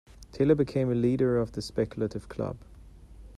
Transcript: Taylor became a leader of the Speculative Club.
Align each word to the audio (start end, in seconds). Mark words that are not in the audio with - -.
Taylor 0.31 0.55
became 0.55 0.91
a 0.91 0.95
leader 0.95 1.37
of 1.37 1.51
the 1.51 1.61
Speculative 1.61 2.27
Club. 2.27 2.57